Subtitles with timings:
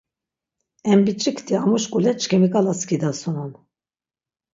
[0.91, 3.51] Em biç̆ikti amuş k̆ule çkimi k̆ala skidasunon.